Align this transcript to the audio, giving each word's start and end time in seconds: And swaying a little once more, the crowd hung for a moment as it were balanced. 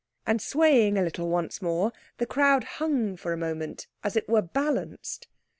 And 0.25 0.41
swaying 0.41 0.97
a 0.97 1.03
little 1.03 1.29
once 1.29 1.61
more, 1.61 1.91
the 2.17 2.25
crowd 2.25 2.63
hung 2.63 3.15
for 3.15 3.33
a 3.33 3.37
moment 3.37 3.85
as 4.03 4.15
it 4.15 4.27
were 4.27 4.41
balanced. 4.41 5.27